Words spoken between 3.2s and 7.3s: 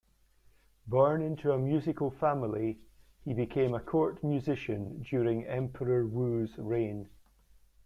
he became a court musician during Emperor Wu's reign.